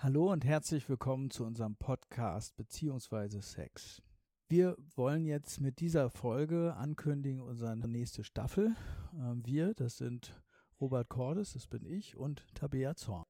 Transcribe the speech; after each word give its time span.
Hallo 0.00 0.30
und 0.30 0.44
herzlich 0.44 0.88
willkommen 0.88 1.28
zu 1.28 1.44
unserem 1.44 1.74
Podcast 1.74 2.56
beziehungsweise 2.56 3.42
Sex. 3.42 4.00
Wir 4.48 4.76
wollen 4.94 5.24
jetzt 5.24 5.60
mit 5.60 5.80
dieser 5.80 6.08
Folge 6.08 6.76
ankündigen 6.76 7.40
unsere 7.40 7.76
nächste 7.76 8.22
Staffel. 8.22 8.76
Ähm, 9.16 9.44
wir, 9.44 9.74
das 9.74 9.96
sind 9.96 10.40
Robert 10.80 11.08
Cordes, 11.08 11.54
das 11.54 11.66
bin 11.66 11.84
ich, 11.84 12.16
und 12.16 12.46
Tabea 12.54 12.94
Zorn. 12.94 13.26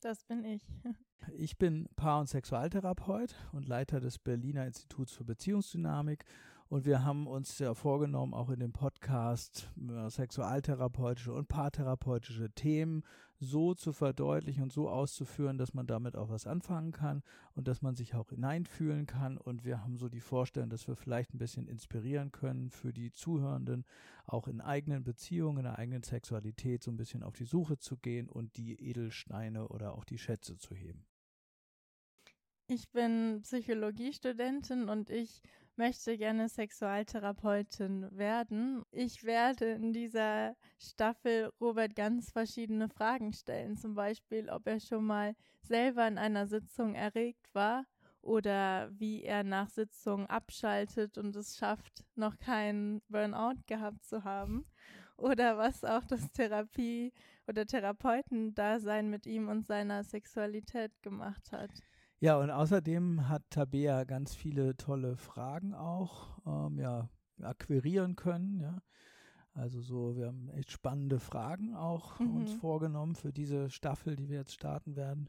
Das 0.00 0.22
bin 0.24 0.44
ich. 0.44 0.64
Ich 1.32 1.56
bin 1.56 1.88
Paar- 1.94 2.20
und 2.20 2.28
Sexualtherapeut 2.28 3.34
und 3.52 3.66
Leiter 3.66 4.00
des 4.00 4.18
Berliner 4.18 4.66
Instituts 4.66 5.12
für 5.12 5.24
Beziehungsdynamik 5.24 6.24
und 6.72 6.86
wir 6.86 7.04
haben 7.04 7.26
uns 7.26 7.58
ja 7.58 7.74
vorgenommen, 7.74 8.32
auch 8.32 8.48
in 8.48 8.58
dem 8.58 8.72
Podcast 8.72 9.70
äh, 9.76 10.08
sexualtherapeutische 10.08 11.30
und 11.34 11.46
paartherapeutische 11.46 12.50
Themen 12.50 13.02
so 13.38 13.74
zu 13.74 13.92
verdeutlichen 13.92 14.62
und 14.62 14.72
so 14.72 14.88
auszuführen, 14.88 15.58
dass 15.58 15.74
man 15.74 15.86
damit 15.86 16.16
auch 16.16 16.30
was 16.30 16.46
anfangen 16.46 16.92
kann 16.92 17.22
und 17.54 17.68
dass 17.68 17.82
man 17.82 17.94
sich 17.94 18.14
auch 18.14 18.30
hineinfühlen 18.30 19.04
kann. 19.04 19.36
Und 19.36 19.66
wir 19.66 19.82
haben 19.82 19.98
so 19.98 20.08
die 20.08 20.20
Vorstellung, 20.22 20.70
dass 20.70 20.88
wir 20.88 20.96
vielleicht 20.96 21.34
ein 21.34 21.38
bisschen 21.38 21.68
inspirieren 21.68 22.32
können 22.32 22.70
für 22.70 22.94
die 22.94 23.12
Zuhörenden, 23.12 23.84
auch 24.24 24.48
in 24.48 24.62
eigenen 24.62 25.04
Beziehungen, 25.04 25.58
in 25.58 25.64
der 25.64 25.78
eigenen 25.78 26.02
Sexualität 26.02 26.82
so 26.82 26.90
ein 26.90 26.96
bisschen 26.96 27.22
auf 27.22 27.36
die 27.36 27.44
Suche 27.44 27.76
zu 27.76 27.98
gehen 27.98 28.30
und 28.30 28.56
die 28.56 28.80
Edelsteine 28.80 29.68
oder 29.68 29.92
auch 29.92 30.04
die 30.06 30.16
Schätze 30.16 30.56
zu 30.56 30.74
heben. 30.74 31.04
Ich 32.66 32.88
bin 32.90 33.40
Psychologiestudentin 33.42 34.88
und 34.88 35.10
ich 35.10 35.42
möchte 35.76 36.16
gerne 36.18 36.48
Sexualtherapeutin 36.48 38.08
werden. 38.10 38.84
Ich 38.90 39.24
werde 39.24 39.66
in 39.72 39.92
dieser 39.92 40.54
Staffel 40.78 41.50
Robert 41.60 41.94
ganz 41.96 42.30
verschiedene 42.30 42.88
Fragen 42.88 43.32
stellen. 43.32 43.76
Zum 43.76 43.94
Beispiel, 43.94 44.48
ob 44.50 44.66
er 44.66 44.80
schon 44.80 45.04
mal 45.04 45.34
selber 45.62 46.06
in 46.06 46.18
einer 46.18 46.46
Sitzung 46.46 46.94
erregt 46.94 47.54
war 47.54 47.84
oder 48.20 48.90
wie 48.92 49.24
er 49.24 49.42
nach 49.42 49.68
Sitzungen 49.68 50.26
abschaltet 50.26 51.18
und 51.18 51.34
es 51.36 51.56
schafft, 51.56 52.04
noch 52.14 52.38
keinen 52.38 53.02
Burnout 53.08 53.60
gehabt 53.66 54.04
zu 54.04 54.24
haben. 54.24 54.64
Oder 55.16 55.58
was 55.58 55.84
auch 55.84 56.04
das 56.04 56.32
Therapie- 56.32 57.12
oder 57.46 57.66
Therapeutendasein 57.66 59.10
mit 59.10 59.26
ihm 59.26 59.48
und 59.48 59.66
seiner 59.66 60.04
Sexualität 60.04 60.92
gemacht 61.02 61.52
hat. 61.52 61.70
Ja, 62.22 62.38
und 62.38 62.50
außerdem 62.50 63.28
hat 63.28 63.42
Tabea 63.50 64.04
ganz 64.04 64.32
viele 64.32 64.76
tolle 64.76 65.16
Fragen 65.16 65.74
auch 65.74 66.38
ähm, 66.46 66.78
ja, 66.78 67.08
akquirieren 67.42 68.14
können. 68.14 68.60
Ja. 68.60 68.80
Also 69.54 69.80
so, 69.80 70.16
wir 70.16 70.28
haben 70.28 70.48
echt 70.50 70.70
spannende 70.70 71.18
Fragen 71.18 71.74
auch 71.74 72.20
mhm. 72.20 72.36
uns 72.36 72.52
vorgenommen 72.52 73.16
für 73.16 73.32
diese 73.32 73.70
Staffel, 73.70 74.14
die 74.14 74.28
wir 74.28 74.36
jetzt 74.36 74.54
starten 74.54 74.94
werden. 74.94 75.28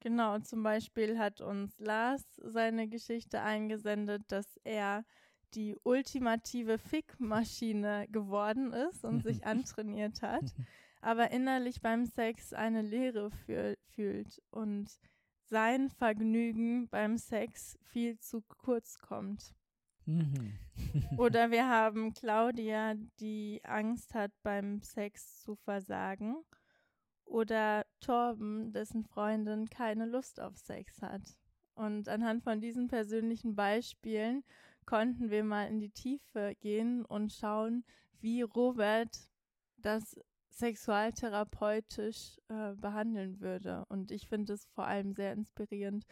Genau, 0.00 0.38
zum 0.38 0.62
Beispiel 0.62 1.18
hat 1.18 1.42
uns 1.42 1.78
Lars 1.78 2.24
seine 2.42 2.88
Geschichte 2.88 3.42
eingesendet, 3.42 4.22
dass 4.28 4.58
er 4.64 5.04
die 5.52 5.76
ultimative 5.82 6.78
Fick-Maschine 6.78 8.06
geworden 8.08 8.72
ist 8.72 9.04
und 9.04 9.22
sich 9.22 9.44
antrainiert 9.46 10.22
hat, 10.22 10.54
aber 11.02 11.32
innerlich 11.32 11.82
beim 11.82 12.06
Sex 12.06 12.54
eine 12.54 12.80
Leere 12.80 13.30
fühlt 13.30 14.42
und 14.50 14.98
sein 15.48 15.88
Vergnügen 15.88 16.88
beim 16.88 17.16
Sex 17.16 17.78
viel 17.82 18.18
zu 18.18 18.42
kurz 18.42 18.98
kommt. 18.98 19.54
Mhm. 20.06 20.58
Oder 21.18 21.50
wir 21.50 21.68
haben 21.68 22.12
Claudia, 22.14 22.94
die 23.20 23.60
Angst 23.64 24.14
hat, 24.14 24.32
beim 24.42 24.80
Sex 24.82 25.40
zu 25.42 25.56
versagen. 25.56 26.36
Oder 27.24 27.84
Torben, 28.00 28.72
dessen 28.72 29.04
Freundin 29.04 29.68
keine 29.68 30.06
Lust 30.06 30.40
auf 30.40 30.56
Sex 30.56 31.02
hat. 31.02 31.22
Und 31.74 32.08
anhand 32.08 32.42
von 32.42 32.60
diesen 32.60 32.88
persönlichen 32.88 33.54
Beispielen 33.54 34.44
konnten 34.86 35.30
wir 35.30 35.44
mal 35.44 35.68
in 35.68 35.78
die 35.78 35.90
Tiefe 35.90 36.54
gehen 36.60 37.04
und 37.04 37.32
schauen, 37.32 37.84
wie 38.20 38.42
Robert 38.42 39.28
das 39.76 40.18
sexualtherapeutisch 40.58 42.38
äh, 42.48 42.74
behandeln 42.74 43.40
würde. 43.40 43.84
Und 43.88 44.10
ich 44.10 44.26
finde 44.26 44.54
es 44.54 44.66
vor 44.66 44.86
allem 44.86 45.12
sehr 45.12 45.32
inspirierend, 45.32 46.04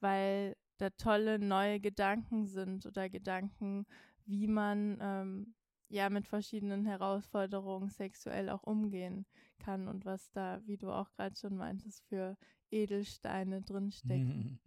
weil 0.00 0.56
da 0.78 0.90
tolle 0.90 1.38
neue 1.38 1.80
Gedanken 1.80 2.46
sind 2.46 2.86
oder 2.86 3.08
Gedanken, 3.08 3.86
wie 4.26 4.46
man 4.46 4.98
ähm, 5.00 5.54
ja 5.88 6.10
mit 6.10 6.26
verschiedenen 6.26 6.84
Herausforderungen 6.84 7.88
sexuell 7.88 8.50
auch 8.50 8.62
umgehen 8.64 9.26
kann 9.58 9.88
und 9.88 10.04
was 10.04 10.30
da, 10.32 10.60
wie 10.66 10.76
du 10.76 10.90
auch 10.90 11.10
gerade 11.12 11.36
schon 11.36 11.56
meintest, 11.56 12.04
für 12.08 12.36
Edelsteine 12.70 13.62
drinstecken. 13.62 14.60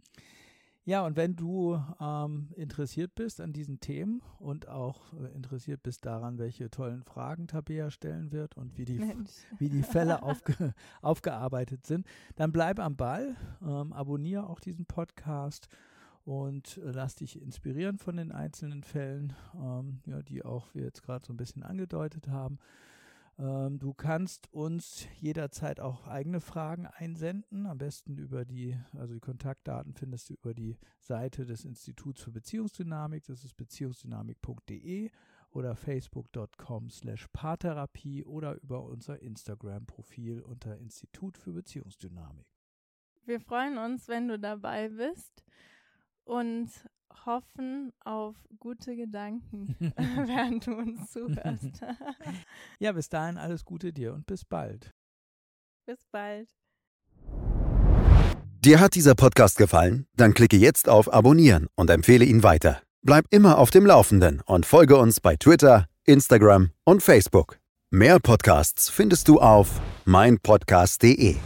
Ja, 0.87 1.05
und 1.05 1.17
wenn 1.17 1.35
du 1.35 1.83
ähm, 1.99 2.47
interessiert 2.55 3.13
bist 3.13 3.41
an 3.41 3.51
diesen 3.51 3.81
Themen 3.81 4.21
und 4.39 4.69
auch 4.69 5.11
äh, 5.21 5.35
interessiert 5.35 5.83
bist 5.83 6.05
daran, 6.05 6.37
welche 6.37 6.69
tollen 6.69 7.03
Fragen 7.03 7.45
Tabea 7.45 7.91
stellen 7.91 8.31
wird 8.31 8.55
und 8.55 8.77
wie 8.77 8.85
die, 8.85 8.97
wie 9.59 9.67
die 9.67 9.83
Fälle 9.83 10.23
aufge, 10.23 10.73
aufgearbeitet 11.01 11.85
sind, 11.85 12.07
dann 12.37 12.53
bleib 12.53 12.79
am 12.79 12.95
Ball, 12.95 13.35
ähm, 13.61 13.91
abonniere 13.91 14.47
auch 14.47 14.61
diesen 14.61 14.85
Podcast 14.85 15.67
und 16.23 16.77
äh, 16.77 16.91
lass 16.91 17.15
dich 17.15 17.41
inspirieren 17.41 17.97
von 17.97 18.15
den 18.15 18.31
einzelnen 18.31 18.85
Fällen, 18.85 19.33
ähm, 19.55 19.99
ja, 20.05 20.21
die 20.21 20.45
auch 20.45 20.73
wir 20.73 20.83
jetzt 20.83 21.03
gerade 21.03 21.25
so 21.25 21.33
ein 21.33 21.37
bisschen 21.37 21.63
angedeutet 21.63 22.29
haben. 22.29 22.59
Ähm, 23.39 23.77
du 23.79 23.93
kannst 23.93 24.51
uns 24.51 25.07
jederzeit 25.19 25.79
auch 25.79 26.07
eigene 26.07 26.41
Fragen 26.41 26.87
einsenden, 26.87 27.67
am 27.67 27.77
besten 27.77 28.17
über 28.17 28.45
die, 28.45 28.77
also 28.93 29.13
die 29.13 29.19
Kontaktdaten 29.19 29.93
findest 29.93 30.29
du 30.29 30.33
über 30.33 30.53
die 30.53 30.77
Seite 30.99 31.45
des 31.45 31.63
Instituts 31.63 32.21
für 32.21 32.31
Beziehungsdynamik, 32.31 33.25
das 33.25 33.43
ist 33.43 33.55
beziehungsdynamik.de 33.55 35.11
oder 35.51 35.75
facebook.com 35.75 36.89
slash 36.89 37.27
paartherapie 37.31 38.25
oder 38.25 38.61
über 38.61 38.83
unser 38.83 39.21
Instagram-Profil 39.21 40.41
unter 40.41 40.77
Institut 40.77 41.37
für 41.37 41.53
Beziehungsdynamik. 41.53 42.47
Wir 43.25 43.39
freuen 43.39 43.77
uns, 43.77 44.07
wenn 44.07 44.27
du 44.27 44.39
dabei 44.39 44.89
bist. 44.89 45.43
Und 46.23 46.69
hoffen 47.25 47.91
auf 48.03 48.35
gute 48.59 48.95
Gedanken, 48.95 49.75
während 49.97 50.67
du 50.67 50.75
uns 50.75 51.11
zuhörst. 51.11 51.81
ja, 52.79 52.91
bis 52.91 53.09
dahin 53.09 53.37
alles 53.37 53.65
Gute 53.65 53.93
dir 53.93 54.13
und 54.13 54.25
bis 54.25 54.45
bald. 54.45 54.93
Bis 55.85 55.99
bald. 56.11 56.49
Dir 58.59 58.79
hat 58.79 58.95
dieser 58.95 59.15
Podcast 59.15 59.57
gefallen? 59.57 60.07
Dann 60.15 60.33
klicke 60.33 60.57
jetzt 60.57 60.89
auf 60.89 61.13
Abonnieren 61.13 61.67
und 61.75 61.89
empfehle 61.89 62.25
ihn 62.25 62.43
weiter. 62.43 62.81
Bleib 63.01 63.25
immer 63.29 63.57
auf 63.57 63.69
dem 63.69 63.85
Laufenden 63.85 64.41
und 64.45 64.65
folge 64.65 64.97
uns 64.97 65.21
bei 65.21 65.35
Twitter, 65.37 65.85
Instagram 66.03 66.71
und 66.83 67.01
Facebook. 67.01 67.59
Mehr 67.89 68.19
Podcasts 68.19 68.89
findest 68.89 69.29
du 69.29 69.39
auf 69.39 69.79
meinpodcast.de. 70.03 71.37